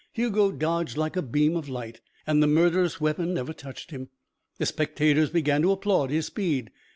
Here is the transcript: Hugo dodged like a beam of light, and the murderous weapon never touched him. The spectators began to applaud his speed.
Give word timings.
Hugo 0.13 0.51
dodged 0.51 0.97
like 0.97 1.15
a 1.15 1.21
beam 1.21 1.55
of 1.55 1.69
light, 1.69 2.01
and 2.25 2.41
the 2.41 2.47
murderous 2.47 2.99
weapon 2.99 3.35
never 3.35 3.53
touched 3.53 3.91
him. 3.91 4.09
The 4.57 4.65
spectators 4.65 5.29
began 5.29 5.61
to 5.61 5.71
applaud 5.71 6.09
his 6.09 6.25
speed. 6.25 6.71